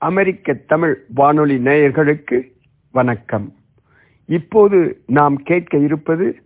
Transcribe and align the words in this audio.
அமெரிக்க 0.00 0.52
தமிழ் 0.52 1.04
வானொலி 1.14 1.56
நேயர்களுக்கு 1.56 2.50
வணக்கம். 2.90 3.54
இப்போது 4.24 5.02
நாம் 5.06 5.36
கேட்க 5.36 5.78
இருப்பது 5.78 6.42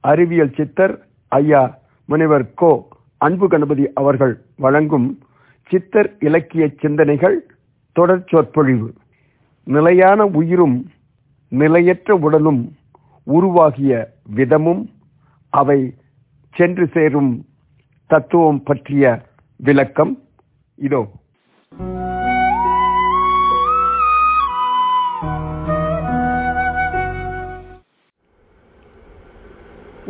அறிவியல் 0.00 0.54
சித்தர் 0.54 1.08
ஐயா 1.28 1.78
முனைவர் 2.04 2.54
கோ 2.54 2.88
அன்பு 3.16 3.48
கணபதி 3.48 3.92
அவர்கள் 3.92 4.40
வழங்கும் 4.56 5.18
சித்தர் 5.68 6.16
இலக்கிய 6.18 6.70
சிந்தனைகள் 6.78 7.50
தொடர் 7.92 8.24
சொற்பொழிவு. 8.26 8.94
நிலையான 9.64 10.24
உயிரும் 10.24 10.90
நிலையற்ற 11.48 12.14
உடலும் 12.14 12.76
உருவாகிய 13.22 14.12
விதமும் 14.36 14.86
அவை 15.48 15.94
சென்று 16.54 16.88
சேரும் 16.92 17.46
தத்துவம் 18.06 18.62
பற்றிய 18.62 19.26
விளக்கம். 19.56 20.22
இதோ. 20.74 21.10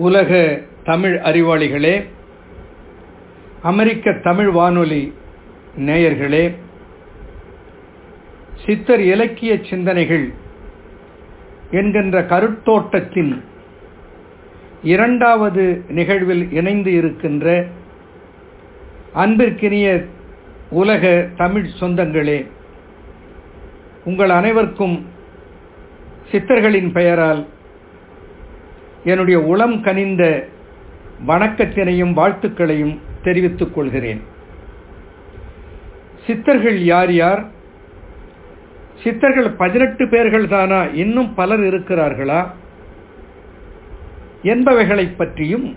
உலக 0.00 0.30
தமிழ் 0.84 1.16
அறிவாளிகளே 1.24 1.94
அமெரிக்க 3.62 4.12
தமிழ் 4.22 4.50
வானொலி 4.50 5.02
நேயர்களே 5.80 6.44
சித்தர் 8.64 9.02
இலக்கிய 9.06 9.52
சிந்தனைகள் 9.62 10.26
என்கின்ற 11.70 12.16
கருத்தோட்டத்தின் 12.24 13.32
இரண்டாவது 14.84 15.64
நிகழ்வில் 15.88 16.44
இணைந்து 16.52 16.90
இருக்கின்ற 16.92 17.46
அன்பிற்கினிய 19.14 19.86
உலக 20.72 21.04
தமிழ் 21.36 21.68
சொந்தங்களே 21.80 22.38
உங்கள் 24.04 24.30
அனைவருக்கும் 24.30 24.96
சித்தர்களின் 26.30 26.90
பெயரால் 26.92 27.42
என்னுடைய 29.04 29.40
உளம் 29.40 29.80
கனிந்த 29.80 30.48
வணக்கத்தினையும் 31.26 32.12
வாழ்த்துக்களையும் 32.12 32.98
தெரிவித்துக் 33.22 33.74
கொள்கிறேன். 33.74 34.22
சித்தர்கள் 36.26 36.84
யார் 36.84 37.12
யார்? 37.12 37.44
சித்தர்கள் 39.02 39.50
பதினெட்டு 39.50 40.08
பேர்கள் 40.08 40.48
தானா? 40.48 40.82
இன்னும் 40.82 41.34
பலர் 41.34 41.60
இருக்கிறார்களா? 41.60 42.46
என்பவைகளை 44.42 45.12
பற்றியும் 45.16 45.76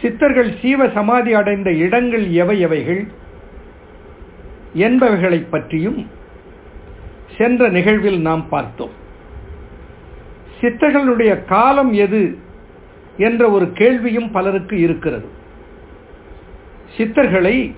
சித்தர்கள் 0.00 0.50
சீவ 0.62 0.92
சமாதி 0.92 1.34
அடைந்த 1.34 1.72
இடங்கள் 1.72 2.30
எவை 2.30 2.60
எவைகள் 2.60 3.08
என்பவைகளை 4.74 5.46
பற்றியும் 5.50 6.10
சென்ற 7.38 7.68
நிகழ்வில் 7.68 8.20
நாம் 8.20 8.48
பார்த்தோம். 8.48 9.06
சித்தர்களுடைய 10.60 11.44
காலம் 11.44 11.92
எது 11.92 12.38
என்ற 13.16 13.50
ஒரு 13.50 13.72
கேள்வியும் 13.72 14.30
பலருக்கு 14.30 14.80
இருக்கிறது. 14.80 15.28
சித்தர்களை 16.96 17.74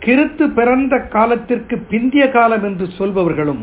கிறித்து 0.00 0.44
பிறந்த 0.50 0.98
காலத்திற்கு 0.98 1.76
பிந்திய 1.90 2.32
காலம் 2.32 2.64
என்று 2.64 2.86
சொல்பவர்களும் 2.98 3.62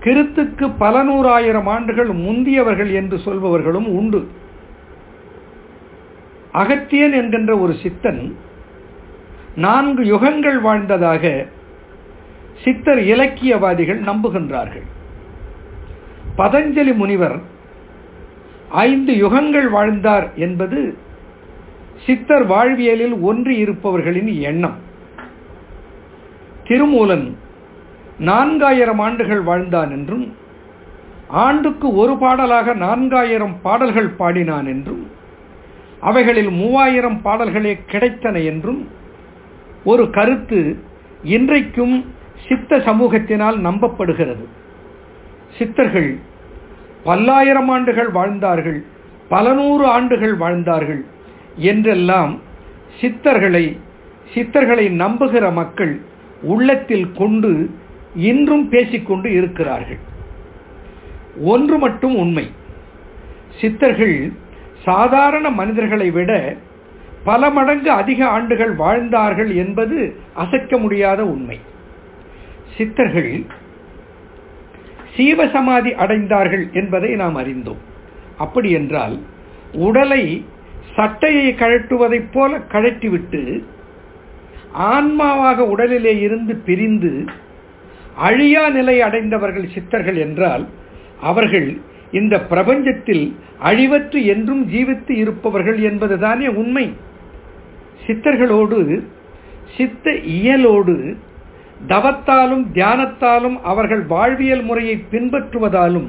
கிறித்துக்கு 0.00 0.72
பல 0.78 1.04
நூறாயிரம் 1.04 1.64
ஆண்டுகள் 1.64 2.08
முந்தியவர்கள் 2.08 2.92
என்று 2.92 3.16
சொல்பவர்களும் 3.16 3.88
உண்டு. 3.88 4.20
அகத்தியன் 6.52 7.12
என்கின்ற 7.12 7.58
ஒரு 7.58 7.72
சித்தன் 7.82 8.34
நான்கு 9.56 10.02
யுகங்கள் 10.02 10.60
வாழ்ந்ததாக 10.60 11.46
சித்தர் 12.64 12.98
இலக்கியவாதிகள் 12.98 14.00
நம்புகின்றார்கள். 14.00 14.86
பதஞ்சலி 16.38 16.94
முனிவர் 16.94 17.36
ஐந்து 18.68 19.12
யுகங்கள் 19.12 19.68
வாழ்ந்தார் 19.70 20.26
என்பது 20.36 20.80
சித்தர் 22.06 22.46
வாழ்வியலில் 22.46 23.20
ஒன்று 23.20 23.52
இருப்பவர்களின் 23.56 24.40
எண்ணம். 24.40 24.76
திருமூலன் 26.64 27.26
நான்காயிரம் 28.20 29.00
ஆண்டுகள் 29.00 29.42
வாழ்ந்தான் 29.42 29.90
என்றும் 29.90 30.26
ஆண்டுக்கு 31.28 31.94
ஒரு 31.94 32.16
பாடலாக 32.16 32.74
நான்காயிரம் 32.74 33.54
பாடல்கள் 33.62 34.10
பாடினான் 34.20 34.66
என்றும் 34.66 35.04
அவைகளில் 36.00 36.50
மூவாயிரம் 36.50 37.22
பாடல்களே 37.22 37.72
கிடைத்தன 37.86 38.44
என்றும் 38.44 38.88
ஒரு 39.84 40.10
கருத்து 40.10 40.60
இன்றைக்கும் 41.22 41.96
சித்த 42.48 42.78
சமூகத்தினால் 42.78 43.58
நம்பப்படுகிறது. 43.66 44.44
சித்தர்கள் 45.58 46.18
பல்லாயிரம் 47.04 47.68
ஆண்டுகள் 47.68 48.10
வாழ்ந்தார்கள் 48.10 48.84
பல 49.28 49.52
நூறு 49.52 49.84
ஆண்டுகள் 49.86 50.36
வாழ்ந்தார்கள் 50.36 51.04
என்றெல்லாம் 51.56 52.40
சித்தர்களை 53.00 53.78
சித்தர்களை 54.34 54.86
நம்புகிற 55.02 55.52
மக்கள் 55.52 56.00
உள்ளத்தில் 56.42 57.12
கொண்டு 57.12 57.70
இன்றும் 58.14 58.68
பேசிக்கொண்டு 58.68 59.32
இருக்கிறார்கள். 59.32 59.98
ஒன்று 61.40 61.78
மட்டும் 61.78 62.16
உண்மை. 62.16 62.50
சித்தர்கள் 63.60 64.32
சாதாரண 64.84 65.50
மனிதர்களை 65.50 66.10
விட 66.10 66.56
பல 67.24 67.50
மடங்கு 67.50 67.90
அதிக 67.90 68.28
ஆண்டுகள் 68.28 68.74
வாழ்ந்தார்கள் 68.74 69.54
என்பது 69.54 70.16
அசைக்க 70.34 70.78
முடியாத 70.78 71.26
உண்மை. 71.26 71.60
சித்தர்கள் 72.76 73.30
சீவசமாதி 75.16 75.90
அடைந்தார்கள் 75.94 76.72
என்பதை 76.72 77.14
நாம் 77.14 77.34
அறிந்தோம். 77.34 77.78
அப்படி 78.38 78.70
என்றால் 78.70 79.18
உடலை 79.72 80.44
சட்டையை 80.96 81.54
கழட்டுவதைப் 81.54 82.32
போல 82.32 82.58
கழட்டிவிட்டு 82.58 83.62
ஆன்மாவாக 84.78 85.58
உடலிலே 85.62 86.18
இருந்து 86.20 86.54
பிரிந்து 86.56 87.24
அழியா 88.18 88.68
நிலை 88.70 89.00
அடைந்தவர்கள் 89.00 89.72
சித்தர்கள் 89.74 90.16
என்றால் 90.16 90.66
அவர்கள் 91.20 91.76
இந்த 92.12 92.46
பிரபஞ்சத்தில் 92.50 93.34
அழிவற்று 93.64 94.24
என்றும் 94.24 94.68
ஜீவித்து 94.70 95.10
இருப்பவர்கள் 95.10 95.78
என்பதுதானே 95.78 96.46
உண்மை. 96.46 96.96
சித்தர்களோடு 98.06 99.02
சித்த 99.76 100.12
இயலோடு 100.12 101.16
தவத்தாலும் 101.88 102.64
தியானத்தாலும் 102.74 103.60
அவர்கள் 103.62 104.06
வாழ்வியல் 104.06 104.62
முறையை 104.62 105.04
பின்பற்றுவதாலும் 105.10 106.08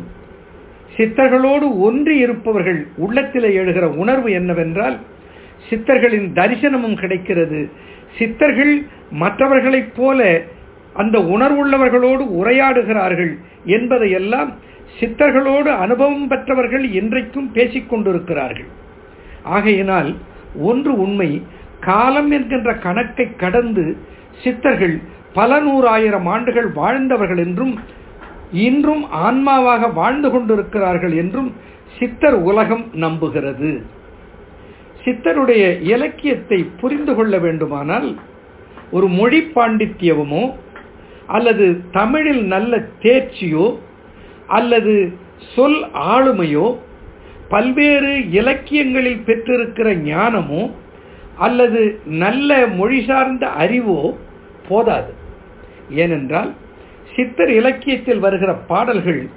சித்தர்களோடு 0.98 1.78
ஒன்றி 1.78 2.18
இருப்பவர்கள் 2.18 2.88
உள்ளத்திலே 2.98 3.54
எழுகிற 3.54 3.90
உணர்வு 3.90 4.32
என்னவென்றால் 4.32 4.98
சித்தர்களின் 5.70 6.28
தரிசனமும் 6.34 7.00
கிடைக்கிறது. 7.00 7.70
சித்தர்கள் 8.18 8.86
மற்றவர்களைப் 9.12 9.96
போல 9.96 10.42
அந்த 10.94 11.20
உணர்வுள்ளவர்களோடு 11.20 12.24
உரையாடுகிறார்கள் 12.40 13.38
என்பதையெல்லாம் 13.66 14.56
சித்தர்களோடு 15.00 15.68
அனுபவம் 15.68 16.28
பெற்றவர்கள் 16.28 16.84
இன்றைக்கும் 16.84 17.52
பேசிக் 17.52 17.90
கொண்டிருக்கிறார்கள். 17.90 18.68
ஆகையினால் 19.44 20.16
ஒன்று 20.62 20.98
உண்மை 20.98 21.44
காலம் 21.80 22.32
என்கின்ற 22.32 22.74
கணக்கை 22.74 23.36
கடந்து 23.36 23.98
சித்தர்கள் 24.44 25.02
பல 25.38 25.60
நூறாயிரம் 25.62 26.28
ஆண்டுகள் 26.34 26.70
வாழ்ந்தவர்கள் 26.80 27.42
என்றும் 27.46 27.74
இன்றும் 28.68 29.04
ஆன்மாவாக 29.26 29.90
வாழ்ந்து 29.94 30.30
கொண்டிருக்கிறார்கள் 30.32 31.16
என்றும் 31.22 31.50
சித்தர் 31.98 32.38
உலகம் 32.50 32.86
நம்புகிறது. 33.04 33.72
சித்தருடைய 35.04 35.64
இலக்கியத்தை 35.94 36.60
புரிந்து 36.80 37.14
கொள்ள 37.16 37.34
வேண்டுமானால் 37.46 38.08
ஒரு 38.92 39.08
மொழி 39.20 39.40
பாண்டித்யமோ 39.56 40.44
அல்லது 41.36 41.66
தமிழில் 41.92 42.44
நல்ல 42.54 42.74
தேர்ச்சியோ 43.04 43.68
அல்லது 44.58 44.96
சொல் 45.56 45.80
ஆளுமையோ 46.14 46.68
பல்வேறு 47.50 48.14
இலக்கியங்களில் 48.40 49.26
பெற்றிருக்கிற 49.26 49.90
ஞானமோ 50.08 50.64
அல்லது 51.46 51.82
நல்ல 52.24 52.60
மொழி 52.80 53.00
சார்ந்த 53.10 53.46
அறிவோ 53.64 54.02
போதாது. 54.70 55.12
ஏனென்றால் 55.90 56.54
சித்தர் 57.16 57.50
இலக்கியத்தில் 57.50 58.20
வருகிற 58.20 58.54
பாடல்கள் 58.54 59.30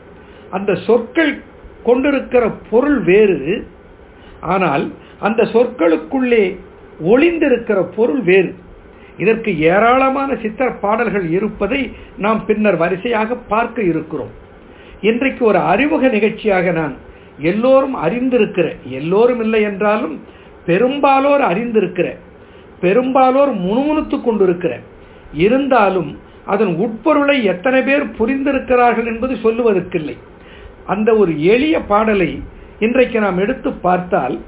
அந்த 0.50 0.74
சொற்கள் 0.74 1.42
கொண்டிருக்கிற 1.82 2.50
பொருள் 2.70 3.00
வேறு 3.02 3.66
ஆனால் 4.40 4.92
அந்த 5.20 5.42
சொற்களுக்குள்ளே 5.42 6.58
ஒளிந்திருக்கிற 7.04 7.82
பொருள் 7.96 8.22
வேறு. 8.22 8.54
இதற்கு 9.16 9.58
ஏராளமான 9.58 10.34
சித்தர் 10.34 10.78
பாடல்கள் 10.78 11.30
இருப்பதை 11.30 11.92
நாம் 12.16 12.44
பின்னர் 12.44 12.76
வரிசையாக 12.76 13.34
பார்க்க 13.34 13.82
இருக்கிறோம். 13.82 14.30
இன்றைக்கு 15.00 15.44
ஒரு 15.44 15.58
அறிமுக 15.58 16.08
நிகழ்ச்சியாக 16.08 16.70
நான் 16.70 16.94
எல்லோரும் 17.38 17.96
அறிந்திருக்கிற 17.96 18.76
எல்லோரும் 18.84 19.40
இல்லை 19.40 19.62
என்றாலும் 19.62 20.20
பெரும்பாலோர் 20.66 21.40
அறிந்திருக்கிற 21.40 22.16
பெரும்பாலோர் 22.80 23.52
முணுமுணுத்துக் 23.54 24.24
கொண்டிருக்கிற 24.24 24.80
இருந்தாலும் 25.32 26.18
அதன் 26.46 26.76
உட்பொருளை 26.76 27.44
எத்தனை 27.44 27.82
பேர் 27.82 28.04
புரிந்திருக்கிறார்கள் 28.04 29.06
என்பது 29.06 29.34
சொல்லுவதற்கில்லை. 29.34 30.16
அந்த 30.86 31.14
ஒரு 31.14 31.44
எளிய 31.44 31.80
பாடலை 31.80 32.42
இன்றைக்கு 32.78 33.20
நாம் 33.20 33.38
எடுத்து 33.38 33.72
பார்த்தால் 33.72 34.40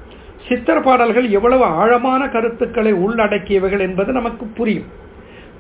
சித்தர் 0.49 0.83
பாடல்கள் 0.83 1.31
எவ்வளவு 1.31 1.65
ஆழமான 1.65 2.29
கருத்துக்களை 2.29 2.93
உள்ளடக்கியவைகள் 2.93 3.81
என்பது 3.81 4.13
நமக்கு 4.13 4.47
புரியும். 4.47 4.85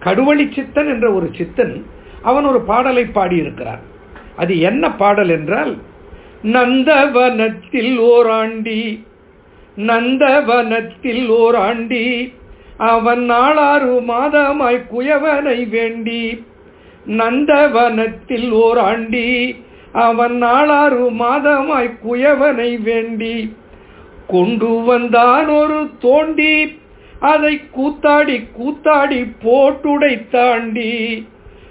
கடுவழி 0.00 0.54
சித்தன் 0.54 0.88
என்ற 0.88 1.12
ஒரு 1.12 1.30
சித்தன் 1.32 1.86
அவன் 2.22 2.44
ஒரு 2.44 2.60
பாடலை 2.60 3.04
பாடியிருக்கிறான். 3.04 3.82
அது 4.36 4.60
என்ன 4.60 4.90
பாடல் 4.90 5.28
என்றால் 5.28 5.76
நந்தவனத்தில் 6.42 7.98
ஓராண்டி 7.98 9.04
நந்தவனத்தில் 9.76 11.28
ஓராண்டி 11.28 12.32
அவன் 12.76 13.24
நாளாறு 13.24 14.00
மாதமாய் 14.00 14.84
குயவனை 14.94 15.68
வேண்டி 15.68 16.44
நந்தவனத்தில் 17.06 18.52
ஓராண்டி. 18.52 19.56
அவன் 19.92 20.36
நாளாறு 20.36 21.10
மாதமாய் 21.10 21.98
குயவனை 22.10 22.82
வேண்டி 22.82 23.56
கொண்டு 24.26 24.66
வந்தான் 24.66 25.48
ஒரு 25.48 25.90
தோண்டி. 25.98 26.78
அதை 27.20 27.60
கூத்தாடி 27.76 28.48
கூத்தாடி 28.58 29.36
போட்டுடை 29.42 30.28
தாண்டி. 30.28 31.28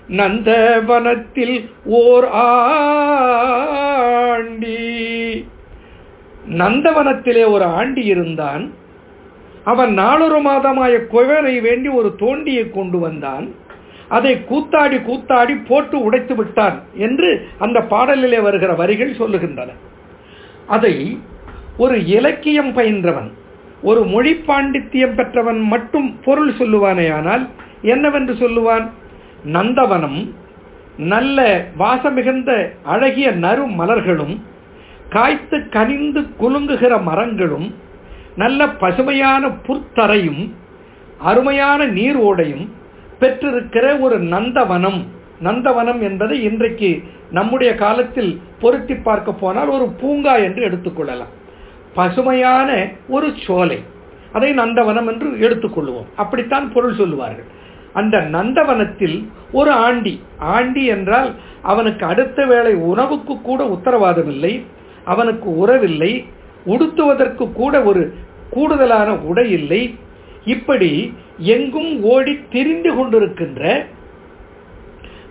நந்தவனத்தில் 0.09 1.69
ஓர் 1.86 2.27
ஆண்டி. 2.31 2.86
நந்தவனத்திலே 6.50 7.51
ஒரு 7.51 7.63
ஆண்டி 7.63 8.06
இருந்தான். 8.06 8.80
அவன் 9.63 9.94
நாளொரு 9.94 10.40
மாதமாய 10.42 10.94
குயவனை 11.12 11.62
வேண்டி 11.62 11.90
ஒரு 11.90 12.16
தோண்டியை 12.19 12.72
கொண்டு 12.72 13.00
வந்தான். 13.00 13.48
அதை 14.10 14.44
கூத்தாடி 14.50 14.98
கூத்தாடி 15.02 15.66
போட்டு 15.68 16.04
உடைத்து 16.04 16.36
விட்டான் 16.36 16.81
என்று 16.94 17.48
அந்த 17.58 17.80
பாடலிலே 17.80 18.42
வருகிற 18.42 18.74
வரிகள் 18.74 19.13
சொல்லுகின்றன. 19.13 19.68
அதை 20.68 21.19
ஒரு 21.78 22.06
இலக்கியம் 22.06 22.78
பயின்றவன் 22.78 23.30
ஒரு 23.81 24.04
மொழி 24.04 24.34
பாண்டித்தியம் 24.48 25.16
பெற்றவன் 25.16 25.62
மட்டும் 25.62 26.19
பொருள் 26.24 26.52
சொல்லுவானேயானால் 26.52 27.48
என்னவென்று 27.81 28.34
சொல்லுவான்? 28.34 28.90
நந்தவனம் 29.46 30.31
நல்ல 30.98 31.66
வாசமிகுந்த 31.78 32.69
அழகிய 32.84 33.31
நறு 33.31 33.68
மலர்களும் 33.68 34.42
காய்த்து 35.10 35.69
கனிந்து 35.69 36.22
குலுங்குகிற 36.40 37.02
மரங்களும் 37.02 37.74
நல்ல 38.36 38.68
பசுமையான 38.68 39.48
புற்தரையும் 39.48 40.51
அருமையான 41.18 41.86
நீர் 41.86 42.19
ஓடையும் 42.19 42.68
பெற்றிருக்கிற 43.19 44.00
ஒரு 44.00 44.19
நந்தவனம். 44.19 45.06
நந்தவனம் 45.44 46.01
என்பதை 46.01 46.44
இன்றைக்கு 46.44 47.04
நம்முடைய 47.31 47.75
காலத்தில் 47.75 48.42
பொருத்தி 48.60 48.95
பார்க்க 48.95 49.33
போனால் 49.33 49.68
ஒரு 49.68 49.88
பூங்கா 49.88 50.36
என்று 50.36 50.68
எடுத்துக்கொள்ளலாம் 50.69 51.31
பசுமையான 51.94 52.89
ஒரு 53.07 53.33
சோலை. 53.45 53.80
அதை 54.34 54.54
நந்தவனம் 54.54 55.07
என்று 55.07 55.30
எடுத்துக்கொள்வோம் 55.50 56.10
அப்படித்தான் 56.16 56.72
பொருள் 56.74 56.95
சொல்லுவார்கள். 56.95 57.45
அந்த 57.94 58.18
நந்தவனத்தில் 58.31 59.27
ஒரு 59.51 59.72
ஆண்டி. 59.72 60.22
ஆண்டி 60.38 60.86
என்றால் 60.86 61.31
அவனுக்கு 61.62 62.06
அடுத்த 62.06 62.45
வேளை 62.45 62.74
உணவுக்கு 62.74 63.42
கூட 63.42 63.66
உத்தரவாதம் 63.66 64.27
இல்லை 64.27 64.66
அவனுக்கு 65.06 65.57
உறவில்லை 65.57 66.25
உடுத்துவதற்கு 66.66 67.46
கூட 67.52 67.74
ஒரு 67.84 68.04
கூடுதலான 68.50 69.10
உடை 69.30 69.46
இல்லை. 69.52 69.81
இப்படி 70.46 70.92
எங்கும் 71.56 71.92
ஓடி 72.04 72.34
திரிந்து 72.50 72.92
கொண்டிருக்கின்ற 72.96 73.62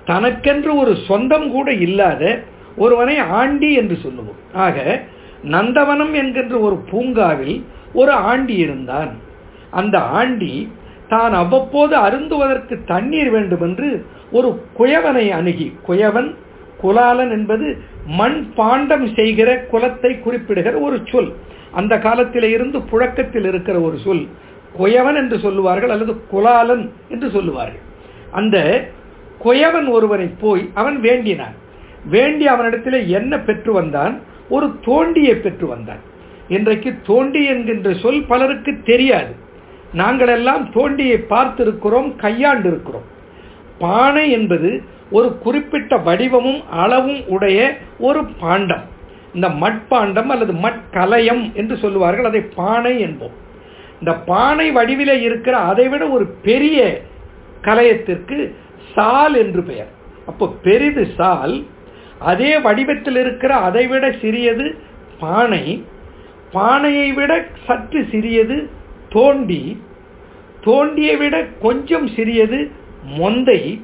தனக்கென்று 0.05 0.73
ஒரு 0.77 0.93
சொந்தம் 1.09 1.49
கூட 1.50 1.73
இல்லாத 1.87 2.23
ஒருவனை 2.77 3.17
ஆண்டி 3.41 3.71
என்று 3.75 3.97
சொல்லுவோம். 4.05 4.41
ஆக 4.67 4.77
நந்தவனம் 5.55 6.15
என்கின்ற 6.21 6.55
ஒரு 6.59 6.77
பூங்காவில் 6.91 7.56
ஒரு 7.93 8.12
ஆண்டி 8.31 8.56
இருந்தான். 8.56 9.12
அந்த 9.71 9.97
ஆண்டி 9.99 10.55
தான் 11.09 11.32
அவ்வப்போது 11.32 11.94
அருந்துவதற்கு 11.97 12.75
தண்ணீர் 12.85 13.31
வேண்டும் 13.31 13.61
என்று 13.61 13.88
ஒரு 14.31 14.49
குயவனை 14.79 15.27
அணுகி 15.38 15.67
குயவன் 15.87 16.29
குலாலன் 16.82 17.31
என்பது 17.31 17.79
மண் 18.06 18.55
பாண்டம் 18.55 19.15
செய்கிற 19.15 19.67
குலத்தை 19.73 20.21
குறிப்பிடுகிற 20.21 20.79
ஒரு 20.79 21.00
சொல். 21.05 21.32
அந்த 21.71 21.99
காலத்தில் 21.99 22.43
இருந்து 22.43 22.82
புழக்கத்தில் 22.82 23.44
இருக்கிற 23.44 23.81
ஒரு 23.81 23.99
சொல். 23.99 24.29
குயவன் 24.79 25.17
என்று 25.17 25.38
சொல்லுவார்கள் 25.38 25.91
அல்லது 25.91 26.23
குலாலன் 26.32 26.91
என்று 27.09 27.31
சொல்லுவார்கள். 27.31 27.82
அந்த 28.31 28.88
குயவன் 29.44 29.88
ஒருவனை 29.88 30.31
போய் 30.41 30.71
அவன் 30.75 31.00
வேண்டினான். 31.00 31.56
வேண்டி 32.11 32.47
அவனிடத்தில் 32.47 33.09
என்ன 33.09 33.38
பெற்று 33.38 33.73
வந்தான்? 33.73 34.21
ஒரு 34.49 34.67
தோண்டியை 34.67 35.35
பெற்று 35.41 35.67
வந்தான். 35.67 36.03
இன்றைக்கு 36.49 36.94
தோண்டி 37.06 37.44
என்கின்ற 37.44 37.94
சொல் 37.94 38.25
பலருக்கு 38.27 38.82
தெரியாது. 38.85 39.32
நாங்களெல்லாம் 39.97 40.65
தோண்டியை 40.75 41.19
பார்த்திருக்கிறோம் 41.31 42.17
கையாண்டு 42.17 42.69
இருக்கிறோம் 42.69 43.19
பானை 43.82 44.25
என்பது 44.31 44.71
ஒரு 45.17 45.29
குறிப்பிட்ட 45.44 45.93
வடிவமும் 46.06 46.62
அளவும் 46.82 47.21
உடைய 47.27 47.59
ஒரு 48.09 48.21
பாண்டம். 48.41 48.85
இந்த 49.35 49.49
மட்பாண்டம் 49.62 50.31
அல்லது 50.35 50.53
மட்கலயம் 50.67 51.43
என்று 51.55 51.77
சொல்லுவார்கள். 51.77 52.29
அதை 52.31 52.43
பானை 52.61 52.94
என்போம். 53.05 53.37
இந்த 54.00 54.12
பானை 54.31 54.67
வடிவிலே 54.73 55.17
இருக்கிற 55.29 55.56
அதைவிட 55.71 56.03
ஒரு 56.09 56.27
பெரிய 56.43 56.79
கலையத்திற்கு 57.67 58.38
சால் 58.94 59.37
என்று 59.43 59.62
பெயர். 59.62 59.91
அப்போ 60.27 60.47
பெரிது 60.62 61.05
சால் 61.19 61.55
அதே 62.31 62.53
வடிவத்தில் 62.59 63.19
இருக்கிற 63.23 63.53
அதைவிட 63.69 64.06
சிறியது 64.23 64.67
பானை 65.21 65.65
பானையை 66.53 67.09
விட 67.12 67.32
சற்று 67.67 68.00
சிறியது 68.11 68.56
தோண்டி 69.15 69.62
தோண்டியை 70.67 71.15
விட 71.19 71.37
கொஞ்சம் 71.62 72.09
சிறியது 72.17 72.59
மொந்தை. 73.06 73.82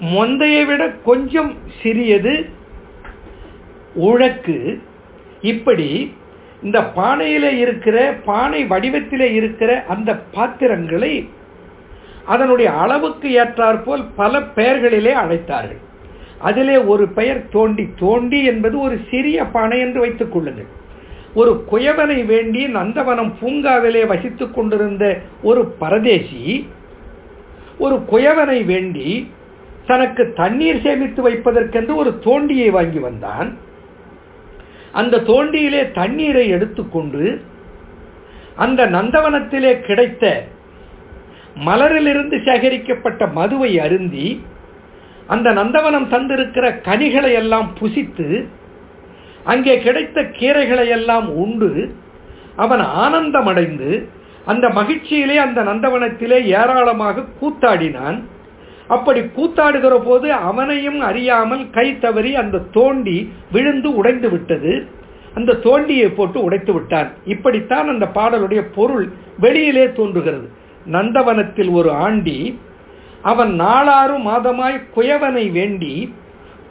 மொந்தையை 0.00 0.66
விட 0.66 0.90
கொஞ்சம் 1.04 1.54
சிறியது 1.82 2.48
உழக்கு. 3.94 4.82
இப்படி 5.40 6.14
இந்த 6.62 6.82
பானையில் 6.82 7.56
இருக்கிற 7.58 8.12
பானை 8.24 8.64
வடிவத்தில் 8.64 9.32
இருக்கிற 9.32 9.84
அந்த 9.88 10.16
பாத்திரங்களை 10.16 11.28
அதனுடைய 12.24 12.72
அளவுக்கு 12.72 13.42
ஏற்றாற்போல் 13.42 14.06
பல 14.16 14.38
பெயர்களிலே 14.38 15.12
அழைத்தார்கள். 15.12 15.82
அதிலே 16.38 16.76
ஒரு 16.76 17.08
பெயர் 17.08 17.48
தோண்டி 17.48 17.88
தோண்டி 17.96 18.44
என்பது 18.44 18.80
ஒரு 18.80 19.00
சிறிய 19.10 19.44
பானை 19.44 19.80
என்று 19.80 20.00
வைத்துக் 20.00 20.32
கொள்ளுங்கள். 20.32 20.66
ஒரு 21.34 21.64
குயவனை 21.72 22.24
வேண்டி 22.24 22.66
நந்தவனம் 22.66 23.32
பூங்காவிலே 23.42 24.06
வசித்துக் 24.06 24.54
கொண்டிருந்த 24.54 25.20
ஒரு 25.42 25.66
பரதேசி 25.66 26.68
ஒரு 27.78 27.96
குயவனை 28.10 28.58
வேண்டி 28.64 29.08
தனக்கு 29.86 30.32
தண்ணீர் 30.36 30.82
சேமித்து 30.84 31.20
வைப்பதற்கென்று 31.28 31.94
ஒரு 31.94 32.10
தோண்டியை 32.26 32.70
வாங்கி 32.70 32.98
வந்தான். 32.98 33.48
அந்த 34.92 35.22
தோண்டியிலே 35.30 35.92
தண்ணீரை 35.92 36.44
எடுத்துக்கொண்டு 36.48 37.24
அந்த 38.64 38.80
நந்தவனத்திலே 38.86 39.72
கிடைத்த 39.80 40.24
மலரிலிருந்து 41.66 42.36
சேகரிக்கப்பட்ட 42.48 43.26
மதுவை 43.38 43.70
அருந்தி 43.86 44.28
அந்த 45.26 45.48
நந்தவனம் 45.52 46.08
தந்திருக்கிற 46.14 46.66
கனிகளை 46.88 47.32
எல்லாம் 47.32 47.68
புசித்து 47.80 48.28
அங்கே 49.44 49.74
கிடைத்த 49.82 50.22
கீரைகளை 50.22 50.86
எல்லாம் 50.88 51.28
உண்டு. 51.44 51.70
அவன் 52.56 52.82
ஆனந்தமடைந்து 53.04 53.90
அந்த 54.44 54.68
மகிழ்ச்சியிலே 54.68 55.34
அந்த 55.34 55.62
நந்தவனத்திலே 55.62 56.44
ஏராளமாக 56.44 57.24
கூத்தாடினான். 57.40 58.22
அப்படி 58.88 59.20
கூத்தாடுகிற 59.20 59.94
போது 60.04 60.32
அவனையும் 60.32 61.00
அறியாமல் 61.00 61.70
கை 61.70 61.98
தவறி 61.98 62.34
அந்த 62.34 62.58
தோண்டி 62.58 63.32
விழுந்து 63.52 63.94
உடைந்து 63.94 64.30
விட்டது. 64.30 64.86
அந்த 65.34 65.52
தோண்டியை 65.52 66.14
போட்டு 66.14 66.42
உடைத்து 66.42 66.72
விட்டான். 66.72 67.10
இப்படித்தான் 67.24 67.88
அந்த 67.88 68.08
பாடலுடைய 68.14 68.62
பொருள் 68.74 69.12
வெளியிலே 69.38 69.92
தோன்றுகிறது. 69.92 70.48
நந்தவனத்தில் 70.92 71.70
ஒரு 71.70 71.90
ஆண்டி 71.90 72.58
அவன் 73.22 73.54
நாளாறு 73.54 74.18
மாதமாய் 74.18 74.82
குயவனை 74.96 75.50
வேண்டி 75.50 76.14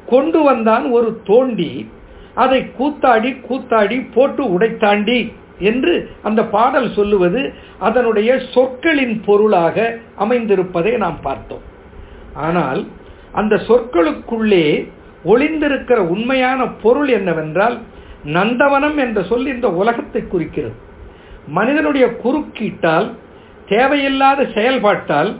கொண்டு 0.05 0.43
வந்தான் 0.43 0.85
ஒரு 0.85 1.21
தோண்டி. 1.23 1.89
அதை 2.35 2.65
கூத்தாடி 2.79 3.29
கூத்தாடி 3.49 4.07
போட்டு 4.13 4.43
உடைத்தாண்டி. 4.43 5.33
என்று 5.59 5.93
அந்த 6.23 6.41
பாடல் 6.45 6.89
சொல்லுவது 6.93 7.53
அதனுடைய 7.79 8.39
சொற்களின் 8.53 9.21
பொருளாக 9.25 9.99
அமைந்திருப்பதை 10.19 10.97
நாம் 10.97 11.19
பார்த்தோம். 11.21 11.61
ஆனால் 12.33 12.81
அந்த 13.31 13.55
சொற்களுக்குள்ளே 13.67 14.91
ஒளிந்திருக்கிற 15.25 15.97
உண்மையான 15.97 16.67
பொருள் 16.67 17.07
என்னவென்றால் 17.07 17.77
நந்தவனம் 18.25 18.97
என்ற 18.97 19.23
சொல் 19.23 19.47
இந்த 19.47 19.67
உலகத்தை 19.71 20.21
குறிக்கிறது. 20.27 20.75
மனிதனுடைய 21.47 22.05
குறுக்கீட்டால் 22.23 23.07
தேவையில்லாத 23.67 24.45
செயல்பாட்டால் 24.55 25.31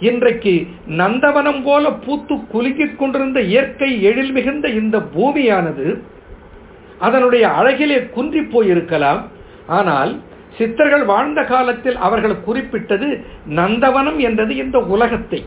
இன்றைக்கு 0.00 0.66
நந்தவனம் 0.86 1.62
போல 1.62 1.90
பூத்து 2.04 2.34
குலுக்கிக் 2.52 2.96
கொண்டிருந்த 2.96 3.40
இயற்கை 3.40 4.02
எழில் 4.02 4.32
மிகுந்த 4.32 4.68
இந்த 4.68 4.98
பூமியானது 4.98 5.86
அதனுடைய 6.98 7.48
அழகிலே 7.48 7.98
குன்றி 8.10 8.40
போயிருக்கலாம் 8.40 9.20
ஆனால் 9.78 10.12
சித்தர்கள் 10.58 11.04
வாழ்ந்த 11.10 11.40
காலத்தில் 11.50 11.98
அவர்கள் 12.06 12.44
குறிப்பிட்டது 12.46 13.08
நந்தவனம் 13.58 14.18
என்றது 14.28 14.52
இந்த 14.62 14.78
உலகத்தை. 14.94 15.40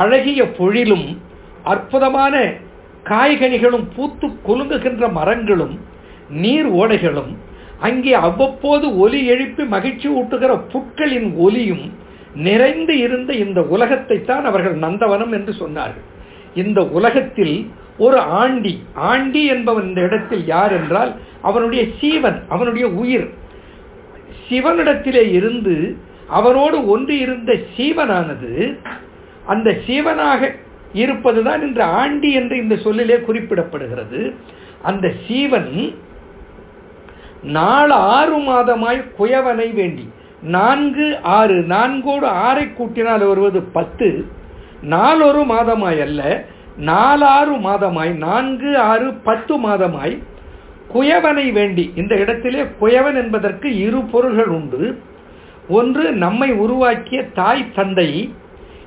அழகிய 0.00 0.40
பொழிலும் 0.58 1.06
அற்புதமான 1.64 2.34
காய்கனிகளும் 3.06 3.86
பூத்து 3.94 4.26
குலுங்குகின்ற 4.46 5.04
மரங்களும் 5.18 5.74
நீர் 6.42 6.68
ஓடைகளும் 6.80 7.32
அங்கே 7.86 8.12
அவ்வப்போது 8.26 8.86
ஒலி 8.96 9.20
எழுப்பி 9.26 9.64
மகிழ்ச்சி 9.74 10.08
ஊட்டுகிற 10.18 10.52
புட்களின் 10.72 11.28
ஒலியும் 11.46 11.84
நிறைந்து 12.46 12.94
இருந்த 13.04 13.30
இந்த 13.44 13.60
உலகத்தைத்தான் 13.74 14.44
அவர்கள் 14.50 14.76
நந்தவனம் 14.84 15.32
என்று 15.38 15.52
சொன்னார்கள். 15.62 16.06
இந்த 16.54 16.80
உலகத்தில் 16.98 17.56
ஒரு 17.98 18.18
ஆண்டி 18.40 18.74
ஆண்டி 19.10 19.42
என்பவன் 19.54 19.86
இந்த 19.88 20.00
இடத்தில் 20.08 20.44
யார் 20.46 20.72
என்றால் 20.72 21.12
அவனுடைய 21.42 21.82
சீவன் 22.00 22.38
அவனுடைய 22.48 22.86
உயிர். 23.02 23.28
சிவனிடத்திலே 24.48 25.24
இருந்து 25.32 25.96
அவனோடு 26.28 26.88
ஒன்று 26.88 27.18
இருந்த 27.18 27.52
சீவனானது 27.76 28.78
அந்த 29.46 29.76
சீவனாக 29.86 30.50
இருப்பதுதான் 30.92 31.62
இந்த 31.62 31.84
ஆண்டி 31.84 32.32
என்று 32.32 32.56
இந்த 32.56 32.76
சொல்லிலே 32.76 33.16
குறிப்பிடப்படுகிறது. 33.16 34.20
அந்த 34.82 35.12
சீவன் 35.26 35.72
நாலு 37.42 37.94
ஆறு 37.94 38.38
மாதமாய் 38.38 39.00
குயவனை 39.18 39.74
வேண்டி 39.74 40.06
நான்கு 40.42 41.06
ஆறு 41.22 41.56
நான்கோடு 41.68 42.26
ஆறை 42.46 42.64
கூட்டினால் 42.72 43.26
வருவது 43.26 43.62
பத்து 43.72 44.08
நாலொரு 44.82 45.42
மாதமாய் 45.44 46.00
அல்ல 46.00 46.22
நாலாறு 46.80 47.54
மாதமாய் 47.58 48.12
நான்கு 48.16 48.78
ஆறு 48.78 49.14
பத்து 49.24 49.54
மாதமாய் 49.58 50.14
குயவனை 50.92 51.52
வேண்டி 51.52 51.92
இந்த 51.94 52.16
இடத்திலே 52.16 52.62
குயவன் 52.80 53.14
என்பதற்கு 53.14 53.78
இரு 53.78 53.98
பொருள்கள் 53.98 54.46
உண்டு. 54.46 54.98
ஒன்று 55.68 56.12
நம்மை 56.12 56.52
உருவாக்கிய 56.52 57.24
தாய் 57.24 57.72
தந்தை 57.74 58.34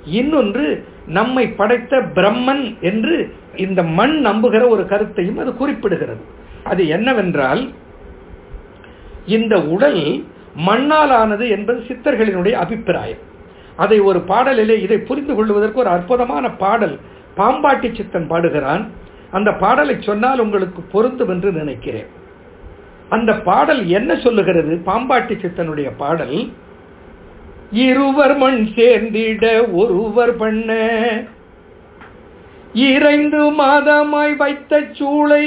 இன்னொன்று 0.06 0.86
நம்மை 1.08 1.48
படைத்த 1.48 1.98
பிரம்மன் 1.98 2.80
என்று 2.80 3.34
இந்த 3.56 3.84
மண் 3.84 4.26
நம்புகிற 4.26 4.68
ஒரு 4.68 4.88
கருத்தையும் 4.88 5.38
அது 5.38 5.52
குறிப்பிடுகிறது. 5.52 6.22
அது 6.64 6.88
என்னவென்றால் 6.88 7.70
இந்த 9.26 9.62
உடல் 9.62 10.24
மண்ணால் 10.56 11.10
ஆனது 11.10 11.50
என்பது 11.50 11.80
சித்தர்களினுடைய 11.88 12.52
அபிப்பிராயம். 12.52 13.22
அதை 13.76 14.00
ஒரு 14.00 14.20
பாடலிலே 14.20 14.82
இதை 14.82 14.98
புரிந்து 14.98 15.36
கொள்வதற்கு 15.36 15.80
ஒரு 15.80 15.90
அற்புதமான 15.90 16.52
பாடல். 16.52 17.00
பாம்பாட்டி 17.38 17.96
சித்தன் 17.96 18.28
பாடுகிறான். 18.28 18.90
அந்த 19.32 19.52
பாடலை 19.54 19.96
சொன்னால் 20.00 20.40
உங்களுக்கு 20.40 20.82
பொருந்தும் 20.82 21.30
என்று 21.30 21.52
நினைக்கிறேன். 21.52 22.10
அந்த 23.10 23.32
பாடல் 23.40 23.88
என்ன 23.88 24.16
சொல்லுகிறது? 24.16 24.82
பாம்பாட்டி 24.86 25.36
சித்தனுடைய 25.44 25.90
பாடல் 25.98 26.36
இருவர் 27.72 28.38
மண் 28.38 28.68
சேர்ந்திட 28.76 29.70
ஒருவர் 29.72 30.36
பண்ண 30.36 30.70
இறைந்து 32.74 33.52
மாதமாய் 33.52 34.36
வைத்த 34.36 34.82
சூளை 34.92 35.46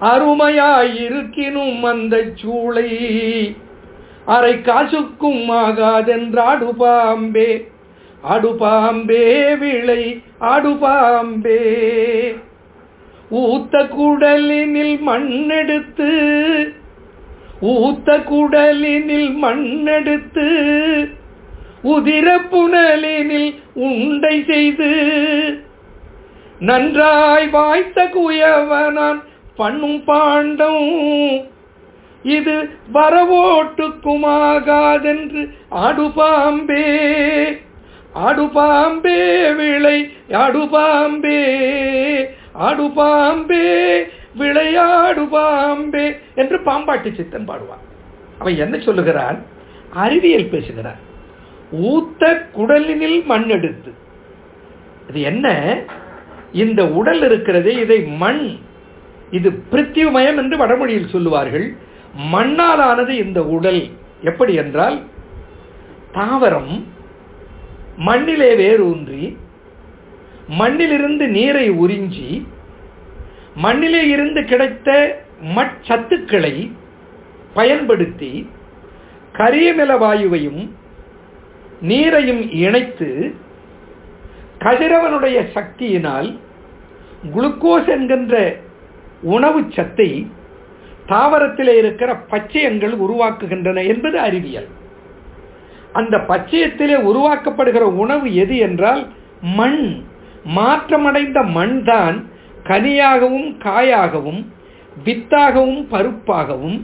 அருமையாயிருக்கினும் 0.00 1.80
அந்த 1.82 2.14
சூளை 2.34 2.90
அரை 4.24 4.54
காசுக்கும் 4.54 5.44
ஆகாதென்றாடுபாம்பே 5.62 7.50
அடுபாம்பே 8.30 9.26
விளை 9.58 10.02
அடுபாம்பே 10.40 11.62
ஊத்த 13.30 13.88
குடலினில் 13.96 14.98
மண்ணெடுத்து 15.06 16.10
ஊத்த 17.60 18.18
குடலினில் 18.30 19.32
மண்ணெடுத்து 19.42 20.48
உதிர 21.84 22.38
புனலினில் 22.50 23.54
உண்டை 23.74 24.44
செய்து 24.46 24.92
நன்றாய் 26.58 27.48
வாய்த்த 27.48 28.04
குயவனான் 28.04 29.22
பண்ணும் 29.56 30.04
பாண்டம். 30.04 31.44
இது 32.22 32.70
வரவோட்டுக்குமாகாதென்று 32.94 35.48
ஆடுபாம்பே. 35.70 36.86
ஆடுபாம்பே 38.24 39.54
விளை 39.54 40.10
ஆடுபாம்பே 40.28 41.38
ஆடுபாம்பே 42.60 44.02
விளையாடுபாம்பே 44.38 46.16
என்று 46.34 46.58
பாம்பாட்டி 46.58 47.14
சித்தன் 47.14 47.48
பாடுவான். 47.48 47.84
அவன் 48.38 48.56
என்ன 48.56 48.78
சொல்லுகிறான்? 48.78 49.42
அறிவியல் 49.90 50.48
பேசுகிறான். 50.48 50.96
ஊத்த 51.72 52.46
குடலினில் 52.56 53.24
மண் 53.24 53.48
எடுத்து. 53.48 53.92
இது 55.08 55.20
என்ன? 55.20 55.78
இந்த 56.52 56.88
உடல் 56.88 57.22
இருக்கிறது 57.22 57.74
இதை 57.74 58.02
மண். 58.02 58.56
இது 59.30 59.50
பிருத்திவமயம் 59.72 60.36
என்று 60.36 60.56
வடமொழியில் 60.56 61.08
சொல்லுவார்கள். 61.08 61.76
மண்ணாலானது 62.32 63.08
இந்த 63.08 63.44
உடல். 63.44 63.88
எப்படி 64.22 64.54
என்றால் 64.54 65.02
தாவரம் 66.12 66.94
மண்ணிலே 67.96 68.54
வேரூன்றி 68.54 69.36
மண்ணிலிருந்து 70.48 71.26
நீரை 71.28 71.70
உறிஞ்சி 71.70 72.46
மண்ணிலே 73.54 74.08
இருந்து 74.08 74.44
கிடைத்த 74.44 75.18
மட்சத்துக்களை 75.54 76.72
பயன்படுத்தி 77.54 78.50
கரியமில 79.34 79.92
வாயுவையும் 79.98 80.70
நீரையும் 81.82 82.50
இணைத்து 82.50 83.34
கதிரவனுடைய 84.58 85.38
சக்தியினால் 85.54 86.38
குளுக்கோஸ் 87.34 87.88
என்கின்ற 87.88 88.56
உணவு 89.20 89.64
சத்தை 89.70 90.26
தாவரத்திலே 91.06 91.68
இருக்கிற 91.68 92.14
பச்சையங்கள் 92.30 92.94
உருவாக்குகின்றன 92.98 93.86
என்பது 93.86 94.18
அறிவியல். 94.18 94.68
அந்த 95.96 96.16
பச்சையத்திலே 96.28 96.96
உருவாக்கப்படுகிற 97.10 97.86
உணவு 98.02 98.34
எது 98.34 98.56
என்றால் 98.56 99.02
மண். 99.40 99.84
மாற்றமடைந்த 100.44 101.42
மண் 101.42 101.82
தான் 101.82 102.16
கனியாகவும் 102.64 103.48
காயாகவும் 103.64 104.42
வித்தாகவும் 105.04 105.80
பருப்பாகவும் 105.90 106.78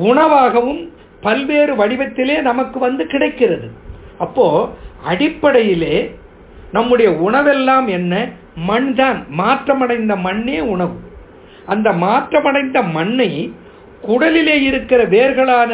உணவாகவும் 0.00 0.82
பல்வேறு 1.20 1.74
வடிவத்திலே 1.74 2.40
நமக்கு 2.40 2.78
வந்து 2.78 3.06
கிடைக்கிறது. 3.06 3.68
அப்போ 4.18 4.46
அடிப்படையிலே 5.04 5.96
நம்முடைய 6.72 7.10
உணவெல்லாம் 7.10 7.88
என்ன? 7.88 8.14
மண் 8.54 8.94
தான். 8.94 9.18
மாற்றமடைந்த 9.28 10.16
மண்ணே 10.16 10.58
உணவு. 10.60 10.96
அந்த 11.66 11.92
மாற்றமடைந்த 11.92 12.82
மண்ணை 12.82 13.30
குடலிலே 14.06 14.56
இருக்கிற 14.62 15.00
வேர்களான 15.06 15.72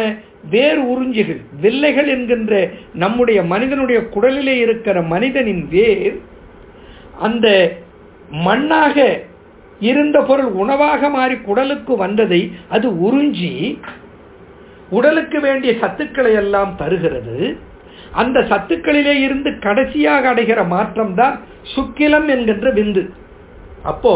வேர் 0.50 0.80
உறிஞ்சுகள் 0.92 1.40
வில்லைகள் 1.60 2.06
என்கின்ற 2.06 2.70
நம்முடைய 2.94 3.42
மனிதனுடைய 3.42 4.00
குடலிலே 4.14 4.54
இருக்கிற 4.56 5.02
மனிதனின் 5.02 5.68
வேர் 5.68 6.16
அந்த 7.20 7.76
மண்ணாக 8.44 8.96
இருந்த 9.80 10.18
பொருள் 10.20 10.50
உணவாக 10.62 11.08
மாறி 11.08 11.34
குடலுக்கு 11.34 11.96
வந்ததை 11.96 12.52
அது 12.68 12.88
உறிஞ்சி 13.06 13.52
உடலுக்கு 14.90 15.40
வேண்டிய 15.40 15.72
சத்துக்களை 15.80 16.32
எல்லாம் 16.34 16.72
தருகிறது. 16.76 17.56
அந்த 18.12 18.40
சத்துக்களிலே 18.40 19.14
இருந்து 19.22 19.58
கடைசியாக 19.58 20.34
அடைகிற 20.34 20.66
மாற்றம் 20.66 21.14
தான் 21.14 21.40
சுக்கிலம் 21.74 22.28
என்கின்ற 22.28 22.70
விந்து. 22.70 23.02
அப்போ 23.82 24.14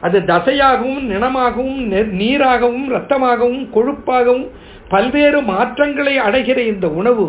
அது 0.00 0.18
தசையாகவும் 0.20 1.02
நினமாகவும் 1.10 1.80
நீராகவும் 2.20 2.86
இரத்தமாகவும் 2.90 3.66
கொழுப்பாகவும் 3.74 4.46
பல்வேறு 4.92 5.38
மாற்றங்களை 5.52 6.14
அடைகிற 6.26 6.58
இந்த 6.72 6.86
உணவு 7.00 7.26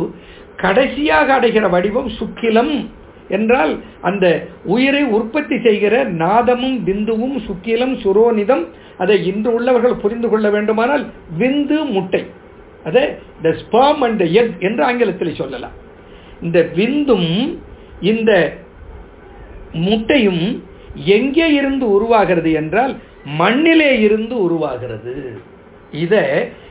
கடைசியாக 0.64 1.28
அடைகிற 1.40 1.66
வடிவம் 1.76 2.10
சுக்கிலம் 2.20 2.74
என்றால் 3.38 3.72
அந்த 4.08 4.26
உயிரை 4.74 5.02
உற்பத்தி 5.18 5.56
செய்கிற 5.66 5.96
நாதமும் 6.22 6.78
விந்துவும் 6.90 7.38
சுக்கிலம் 7.48 7.96
சுரோனிதம் 8.04 8.64
அதை 9.02 9.16
இன்று 9.32 9.50
உள்ளவர்கள் 9.58 10.02
புரிந்து 10.04 10.28
கொள்ள 10.30 10.48
வேண்டுமானால் 10.50 11.04
விந்து 11.40 11.80
முட்டை. 11.96 12.22
அதை 12.88 13.04
த 13.44 13.50
ஸ்பர்ம் 13.62 14.04
அண்ட் 14.08 14.24
எக் 14.42 14.56
என்று 14.68 14.84
ஆங்கிலத்தில் 14.90 15.40
சொல்லலாம். 15.42 15.76
இந்த 16.46 16.60
விந்தும் 16.80 17.30
இந்த 18.12 18.32
முட்டையும் 19.88 20.44
எங்கே 21.18 21.48
இருந்து 21.60 21.86
உருவாகிறது 21.96 22.52
என்றால் 22.62 22.94
மண்ணிலே 23.42 23.92
இருந்து 24.06 24.36
உருவாகிறது. 24.46 25.16
இதை 26.04 26.24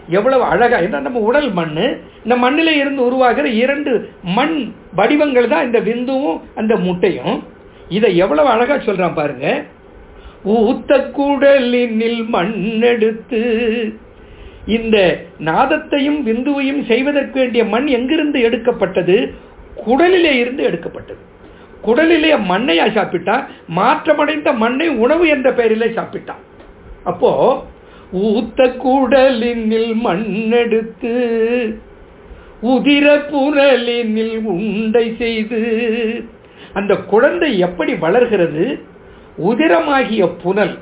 எவ்வளவு 0.09 0.43
அழகாக 0.43 0.87
ஏன்னா 0.87 1.01
நம்ம 1.01 1.19
உடல் 1.19 1.53
மண் 1.53 1.77
இந்த 2.23 2.37
மண்ணில் 2.37 2.73
இருந்து 2.75 3.05
உருவாகிற 3.05 3.49
இரண்டு 3.49 4.11
மண் 4.23 4.73
வடிவங்கள் 4.95 5.49
தான் 5.49 5.65
இந்த 5.65 5.81
விந்துவும் 5.81 6.41
அந்த 6.55 6.77
முட்டையும். 6.77 7.43
இதை 7.89 8.17
எவ்வளவு 8.17 8.49
அழகாக 8.49 8.83
சொல்கிறான் 8.85 9.15
பாருங்க. 9.15 9.65
ஊத்த 10.45 11.11
குடலினில் 11.11 12.23
மண்ணெடுத்து 12.35 13.41
இந்த 14.67 15.27
நாதத்தையும் 15.39 16.21
விந்துவையும் 16.27 16.87
செய்வதற்கு 16.87 17.41
வேண்டிய 17.41 17.65
மண் 17.65 17.87
எங்கிருந்து 17.87 18.41
எடுக்கப்பட்டது? 18.41 19.35
குடலிலே 19.87 20.33
இருந்து 20.33 20.63
எடுக்கப்பட்டது. 20.63 21.21
குடலிலே 21.85 22.31
மண்ணையா 22.51 22.93
சாப்பிட்டா 22.93 23.47
மாற்றமடைந்த 23.67 24.53
மண்ணை 24.53 24.89
உணவு 24.89 25.29
என்ற 25.29 25.53
பெயரிலே 25.53 25.87
சாப்பிட்டான் 25.87 26.43
அப்போது 27.05 27.75
ஊத்த 28.13 28.69
குடலினில் 28.85 29.95
மண்ணெடுத்து 30.05 31.15
உதிர 32.63 33.07
புரலினில் 33.31 34.37
உண்டை 34.45 35.15
செய்து 35.19 35.61
அந்த 36.73 36.97
குழந்தை 36.97 37.59
எப்படி 37.59 37.95
வளர்கிறது? 37.95 38.65
உதிரமாகிய 39.39 40.27
புனல் 40.43 40.79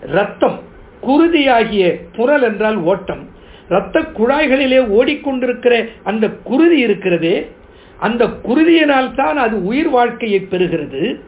ரத்தம் 0.00 0.58
குருதியாகிய 1.06 1.84
புனல் 2.12 2.42
என்றால் 2.42 2.76
ஓட்டம். 2.76 3.28
இரத்த 3.68 4.00
குழாய்களிலே 4.00 4.80
ஓடிக்கொண்டிருக்கிற 4.98 5.88
அந்த 6.04 6.30
குருதி 6.30 6.78
இருக்கிறதே 6.78 7.50
அந்த 7.98 8.24
குருதியினால் 8.26 9.14
தான் 9.14 9.36
அது 9.36 9.64
உயிர் 9.64 9.88
வாழ்க்கையை 9.88 10.40
பெறுகிறது. 10.40 11.20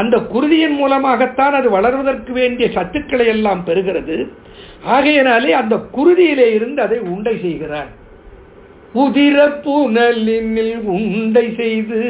அந்த 0.00 0.16
குருதியின் 0.32 0.76
மூலமாகத்தான் 0.80 1.54
அது 1.58 1.68
வளர்வதற்கு 1.76 2.32
வேண்டிய 2.40 2.66
சத்துக்களை 2.74 3.26
எல்லாம் 3.34 3.62
பெறுகிறது. 3.66 4.16
ஆகையினாலே 4.94 5.52
அந்த 5.60 5.76
குருதியிலே 5.96 6.48
இருந்து 6.56 6.80
அதை 6.86 6.98
உண்டை 7.14 7.34
செய்கிறார். 7.44 7.90
உதிர 9.02 9.36
புனலினில் 9.64 10.76
உண்டை 10.96 11.46
செய்து 11.60 12.00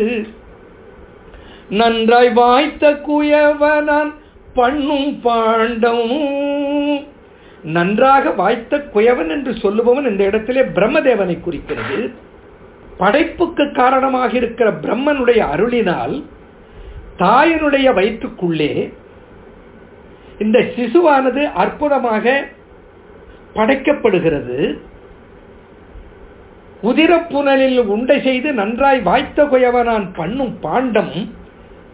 நன்றாய் 1.80 2.30
வாய்த்த 2.40 2.90
குயவனான் 3.08 4.12
பண்ணும் 4.58 5.10
பாண்டம். 5.22 6.06
நன்றாக 7.76 8.30
வாய்த்த 8.40 8.76
குயவன் 8.94 9.30
என்று 9.36 9.52
சொல்லுபவன் 9.62 10.08
இந்த 10.10 10.22
இடத்திலே 10.24 10.62
பிரம்மதேவனை 10.76 11.36
குறிக்கிறது. 11.40 11.98
படைப்புக்கு 13.00 13.64
காரணமாக 13.80 14.32
இருக்கிற 14.40 14.68
பிரம்மனுடைய 14.84 15.40
அருளினால் 15.54 16.16
தாயனுடைய 17.18 17.86
வயிற்றுக்குள்ளே 17.98 18.72
இந்த 20.38 20.58
சிசுவானது 20.76 21.42
அற்புதமாக 21.62 22.24
படைக்கப்படுகிறது. 23.54 24.58
உதிரப்புனலில் 26.82 27.78
உண்டை 27.94 28.16
செய்து 28.22 28.48
நன்றாய் 28.52 29.00
வாய்த்த 29.00 29.44
குயவனான் 29.44 30.06
பண்ணும் 30.14 30.54
பாண்டம். 30.60 31.14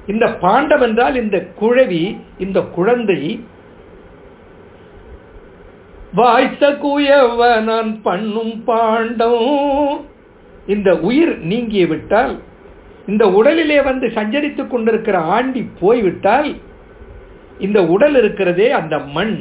இந்த 0.07 0.25
பாண்டம் 0.45 0.81
என்றால் 0.81 1.17
இந்த 1.23 1.37
குழவி 1.61 2.05
இந்த 2.39 2.61
குழந்தை. 2.77 3.21
வாய்த்த 6.15 6.71
குயவனான் 6.85 7.93
பண்ணும் 8.03 8.65
பாண்டம். 8.65 9.45
இந்த 10.67 10.91
உயிர் 11.09 11.35
நீங்கிய 11.51 11.85
விட்டால் 11.87 12.35
இந்த 13.07 13.25
உடலிலே 13.27 13.83
வந்து 13.85 14.07
சஞ்சரித்துக் 14.09 14.71
கொண்டிருக்கிற 14.71 15.19
ஆண்டி 15.19 15.63
போய்விட்டால் 15.81 16.57
இந்த 17.59 17.87
உடல் 17.87 18.15
இருக்கிறதே 18.15 18.71
அந்த 18.71 18.99
மண். 18.99 19.37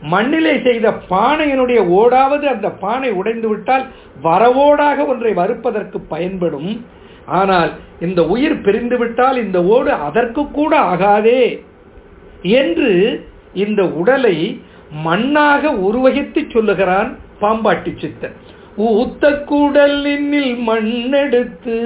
மண்ணிலே 0.00 0.60
செய்த 0.62 0.86
பானையினுடைய 1.10 1.80
ஓடாவது 1.98 2.44
அந்த 2.44 2.68
பானை 2.70 3.10
உடைந்து 3.10 3.48
விட்டால் 3.48 3.84
வரவோடாக 4.22 5.06
ஒன்றை 5.06 5.32
வறுப்பதற்கு 5.32 6.00
பயன்படும். 6.00 6.84
ஆனால் 7.26 7.70
இந்த 8.00 8.26
உயிர் 8.26 8.60
பிரிந்து 8.60 8.98
விட்டால் 8.98 9.36
இந்த 9.44 9.64
ஓடு 9.64 9.90
அதற்கு 10.08 10.50
கூட 10.50 10.80
ஆகாதே 10.80 11.62
என்று 12.42 12.92
இந்த 13.52 13.82
உடலை 13.84 14.36
மண்ணாக 15.04 15.72
உருவகித்து 15.86 16.40
சொல்லுகிறான் 16.52 17.18
பாம்பாட்டி 17.40 17.92
சித்தன். 18.00 18.36
ஊத்தக்கூடல் 18.78 19.96
குடலினில் 19.96 20.54
மண்ணெடுத்து 20.68 21.78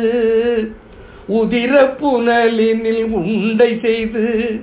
உதிர 1.38 1.96
புனலினில் 2.00 3.12
உண்டை 3.12 3.80
செய்து 3.80 4.60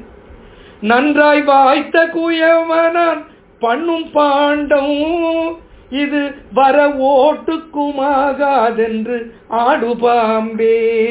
நன்றாய் 0.82 1.42
வாய்த்த 1.42 2.10
குயவனான் 2.16 3.26
பண்ணும் 3.62 4.12
பாண்டம் 4.12 5.58
இது 5.92 6.34
வர 6.54 6.96
ஓட்டுக்குமாகாதென்று 7.12 9.32
ஆடு 9.48 9.98
பாம்பே 9.98 11.06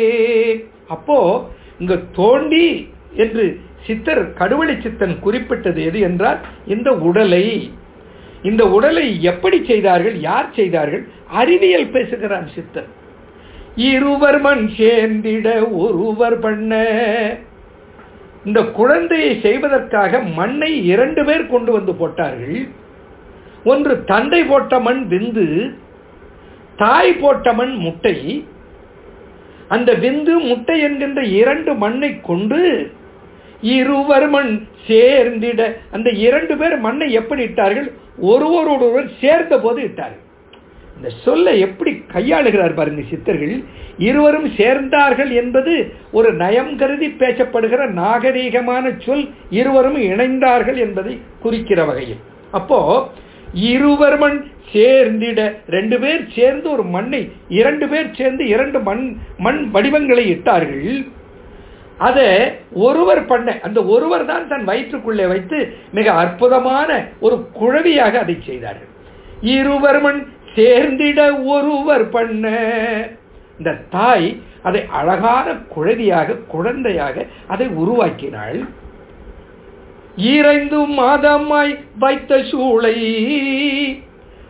அப்போ 0.88 1.48
இங்க 1.78 2.00
தோண்டி 2.12 2.88
என்று 3.14 3.60
சித்தர் 3.86 4.32
கடுவழி 4.32 4.82
சித்தன் 4.82 5.20
குறிப்பிட்டது 5.20 5.84
எது 5.84 6.00
என்றால் 6.00 6.38
இந்த 6.66 6.98
உடலை. 6.98 7.72
இந்த 8.42 8.68
உடலை 8.68 9.22
எப்படி 9.22 9.64
செய்தார்கள் 9.64 10.20
யார் 10.20 10.54
செய்தார்கள்? 10.54 11.08
அறிவியல் 11.32 11.88
பேசுகிறான் 11.88 12.50
சித்தர் 12.54 12.86
இருவர் 13.76 14.40
மண் 14.40 14.70
சேர்ந்திட 14.76 15.66
ஒருவர் 15.66 16.38
பண்ண. 16.38 16.72
இந்த 18.44 18.62
குழந்தையை 18.62 19.40
செய்வதற்காக 19.40 20.20
மண்ணை 20.20 20.84
இரண்டு 20.84 21.24
பேர் 21.24 21.46
கொண்டு 21.46 21.72
வந்து 21.72 21.94
போட்டார்கள். 21.94 22.68
ஒன்று 23.64 24.04
தந்தை 24.04 24.44
போட்ட 24.44 24.80
மண் 24.80 25.06
விந்து 25.10 25.74
தாய் 26.76 27.12
போட்ட 27.12 27.52
மண் 27.52 27.74
முட்டை. 27.74 28.44
அந்த 29.68 29.92
விந்து 29.92 30.34
முட்டை 30.38 30.80
என்கின்ற 30.80 31.22
இரண்டு 31.22 31.74
மண்ணை 31.74 32.20
கொண்டு 32.20 32.90
இருவர் 33.60 34.28
மண் 34.28 34.66
சேர்ந்திட 34.86 35.76
அந்த 35.90 36.10
இரண்டு 36.10 36.56
பேர் 36.56 36.76
மண்ணை 36.78 37.12
எப்படி 37.12 37.42
இட்டார்கள்? 37.42 37.92
ஒருவரோடொருவர் 38.20 39.10
சேர்ந்த 39.20 39.60
போது 39.60 39.82
இட்டார்கள். 39.82 40.24
இந்த 40.96 41.08
சொல்லை 41.24 41.54
எப்படி 41.66 41.92
கையாளுகிறார் 42.14 42.74
பாருங்க 42.78 43.02
சித்தர்கள். 43.10 43.54
இருவரும் 44.08 44.48
சேர்ந்தார்கள் 44.58 45.30
என்பது 45.40 45.72
ஒரு 46.18 46.28
நயம் 46.42 46.72
கருதி 46.80 47.08
பேசப்படுகிற 47.22 47.82
நாகரீகமான 48.00 48.94
சொல். 49.04 49.26
இருவரும் 49.58 49.98
இணைந்தார்கள் 50.10 50.78
என்பதை 50.86 51.14
குறிக்கிற 51.44 51.80
வகையில். 51.84 52.22
அப்போ 52.58 52.80
இருவர் 53.72 54.16
மண் 54.18 54.38
சேர்ந்திட 54.72 55.40
ரெண்டு 55.76 55.96
பேர் 55.98 56.22
சேர்ந்து 56.36 56.66
ஒரு 56.70 56.84
மண்ணை 56.94 57.20
இரண்டு 57.58 57.86
பேர் 57.88 58.08
சேர்ந்து 58.18 58.42
இரண்டு 58.54 58.78
மண் 58.88 59.04
மண் 59.44 59.60
வடிவங்களை 59.70 60.24
இட்டார்கள். 60.34 60.88
அதை 62.08 62.26
ஒருவர் 62.86 63.22
பண்ண 63.26 63.58
அந்த 63.66 63.78
ஒருவர் 63.94 64.24
தான் 64.30 64.48
தன் 64.48 64.64
வயிற்றுக்குள்ளே 64.64 65.26
வைத்து 65.32 65.58
மிக 65.98 66.12
அற்புதமான 66.22 66.90
ஒரு 67.20 67.36
குழவியாக 67.60 68.14
அதை 68.24 68.36
செய்தார்கள். 68.48 68.90
இருவர் 69.56 70.00
மண் 70.00 70.20
சேர்ந்திட 70.56 71.36
ஒருவர் 71.36 72.08
பண்ண. 72.08 72.48
இந்த 73.58 73.74
தாய் 73.90 74.40
அதை 74.62 74.86
அழகான 74.86 75.52
குழவியாக 75.52 76.46
குழந்தையாக 76.46 77.26
அதை 77.46 77.66
உருவாக்கினாள். 77.66 78.66
ஈரைந்து 80.16 80.78
மாதமாய் 80.88 81.78
வைத்த 81.98 82.36
சூளை. 82.36 82.96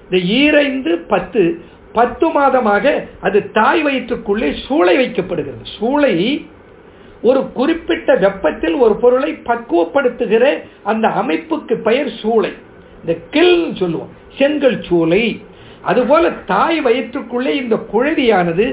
இந்த 0.03 0.19
ஈரைந்து 0.19 0.99
பத்து 0.99 1.65
பத்து 1.93 2.29
மாதமாக 2.29 3.09
அது 3.21 3.51
தாய் 3.51 3.83
வயிற்றுக்குள்ளே 3.83 4.53
சூளை 4.69 4.97
வைக்கப்படுகிறது. 4.97 5.67
சூளை 5.79 6.47
ஒரு 7.23 7.53
குறிப்பிட்ட 7.53 8.15
வெப்பத்தில் 8.15 8.75
ஒரு 8.75 8.97
பொருளை 8.97 9.33
பக்குவப்படுத்துகிற 9.33 10.63
அந்த 10.83 11.09
அமைப்புக்கு 11.09 11.75
பெயர் 11.83 12.11
சூளை. 12.23 12.53
இந்த 13.01 13.17
கில் 13.31 13.75
சொல்லுவோம். 13.75 14.09
செங்கல் 14.39 14.83
சூளை. 14.83 15.41
அதுபோல 15.91 16.25
தாய் 16.53 16.79
வயிற்றுக்குள்ளே 16.87 17.53
இந்த 17.63 17.77
குழவியானது 17.93 18.67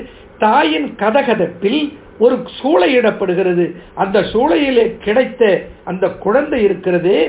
தாயின் 0.44 0.90
கதகதப்பில் 1.02 1.82
ஒரு 2.24 2.36
சூளையிடப்படுகிறது. 2.58 3.66
அந்த 4.02 4.18
சூளையிலே 4.32 4.86
கிடைத்த 5.06 5.44
அந்த 5.90 6.06
குழந்தை 6.26 6.60
இருக்கிறதே. 6.68 7.20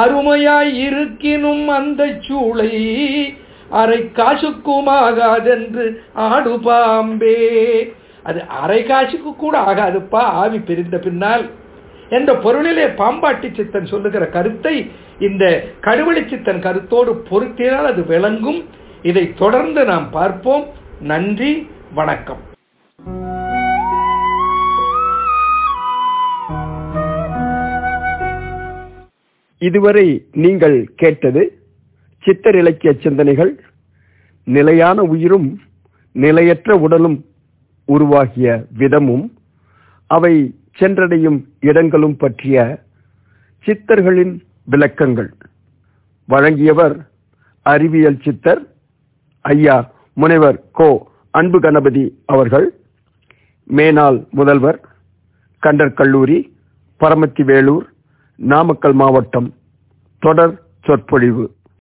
அருமையாய் 0.00 0.72
இருக்கினும் 0.86 1.64
அந்த 1.78 2.02
சூளை 2.26 2.72
அரை 3.80 4.00
காசுக்கும் 4.18 4.90
ஆகாதென்று 4.98 5.84
ஆடு 6.28 6.54
பாம்பே 6.66 7.36
அது 8.28 8.40
அரை 8.62 8.80
காசுக்கு 8.90 9.30
கூட 9.42 9.54
ஆகாதுப்பா 9.70 10.22
ஆவி 10.42 10.58
பிரிந்த 10.68 10.96
பின்னால். 11.06 11.44
என்ற 12.16 12.30
பொருளிலே 12.44 12.86
பாம்பாட்டி 13.00 13.48
சித்தன் 13.56 13.90
சொல்லுகிற 13.92 14.24
கருத்தை 14.36 14.74
இந்த 15.28 15.44
கடுவழி 15.86 16.22
சித்தன் 16.30 16.64
கருத்தோடு 16.66 17.12
பொருத்தினால் 17.30 17.88
அது 17.92 18.02
விளங்கும். 18.12 18.60
இதை 19.02 19.34
தொடர்ந்து 19.34 19.84
நாம் 19.84 20.10
பார்ப்போம். 20.10 20.64
நன்றி 21.00 21.70
வணக்கம். 21.94 22.40
இதுவரை 29.58 30.26
நீங்கள் 30.32 30.92
கேட்டது 30.96 31.58
சித்தர் 32.18 32.54
இலக்கிய 32.54 32.92
சிந்தனைகள். 33.02 33.64
நிலையான 34.44 35.02
உயிரும் 35.02 35.60
நிலையற்ற 36.12 36.76
உடலும் 36.76 37.24
உருவாகிய 37.84 38.64
விதமும் 38.78 39.30
அவை 40.06 40.54
சென்றடையும் 40.78 41.44
இடங்களும் 41.60 42.16
பற்றிய 42.16 42.82
சித்தர்களின் 43.66 44.40
விளக்கங்கள். 44.64 45.32
வழங்கியவர் 46.24 47.08
அறிவியல் 47.62 48.20
சித்தர் 48.22 48.68
ஐயா 49.42 49.92
முனைவர் 50.14 50.70
கோ 50.70 51.08
அன்பு 51.30 51.60
கணபதி 51.60 52.22
அவர்கள் 52.26 52.66
மேனாள் 53.70 54.28
முதல்வர் 54.30 54.80
கண்டர் 55.62 55.94
கல்லூரி 55.94 56.56
பரமத்தி 57.00 57.44
வேலூர் 57.44 57.92
நாமக்கல் 58.36 58.92
மாவட்டம் 58.92 59.54
தொடர் 60.18 60.54
சொற்பொழிவு. 60.84 61.54